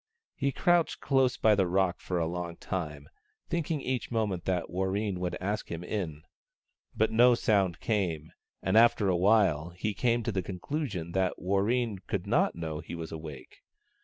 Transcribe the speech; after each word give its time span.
He 0.33 0.51
crouched 0.51 0.99
close 0.99 1.37
by 1.37 1.53
the 1.53 1.67
rock 1.67 1.99
for 1.99 2.17
a 2.17 2.25
long 2.25 2.55
time, 2.57 3.07
thinking 3.49 3.81
each 3.81 4.09
moment 4.09 4.45
that 4.45 4.67
Warreen 4.67 5.19
would 5.19 5.37
ask 5.39 5.69
him 5.71 5.83
in. 5.83 6.23
But 6.97 7.11
no 7.11 7.35
sound 7.35 7.79
came, 7.79 8.31
and 8.63 8.75
after 8.75 9.09
a 9.09 9.15
while 9.15 9.69
he 9.69 9.93
came 9.93 10.23
to 10.23 10.31
the 10.31 10.41
conclusion 10.41 11.11
that 11.11 11.37
Warreen 11.37 11.99
could 12.07 12.25
not 12.25 12.55
know 12.55 12.79
he 12.79 12.95
was 12.95 13.11
awake. 13.11 13.57